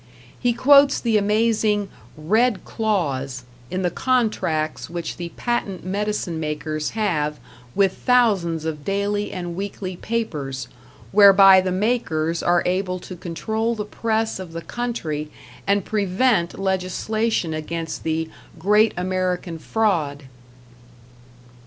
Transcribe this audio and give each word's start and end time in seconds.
He 0.39 0.51
quotes 0.51 0.99
the 0.99 1.15
amazing 1.19 1.87
"Red 2.17 2.65
Clause" 2.65 3.43
in 3.69 3.83
the 3.83 3.91
contracts 3.91 4.89
which 4.89 5.17
the 5.17 5.29
patent 5.37 5.85
medicine 5.85 6.39
makers 6.39 6.89
have 6.97 7.37
with 7.75 7.97
thousands 7.99 8.65
of 8.65 8.83
daily 8.83 9.31
and 9.31 9.55
weekly 9.55 9.95
papers, 9.95 10.67
whereby 11.11 11.61
the 11.61 11.71
makers 11.71 12.41
are 12.41 12.63
able 12.65 12.97
to 12.97 13.15
control 13.15 13.75
the 13.75 13.85
press 13.85 14.39
of 14.39 14.53
the 14.53 14.63
country 14.63 15.29
and 15.67 15.85
prevent 15.85 16.57
legislation 16.59 17.53
against 17.53 18.03
the 18.03 18.27
"Great 18.57 18.95
American 18.97 19.59
Fraud." 19.59 20.23